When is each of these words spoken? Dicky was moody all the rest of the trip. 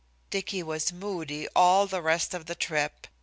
Dicky 0.31 0.63
was 0.63 0.91
moody 0.91 1.47
all 1.55 1.85
the 1.85 2.01
rest 2.01 2.33
of 2.33 2.47
the 2.47 2.55
trip. 2.55 3.05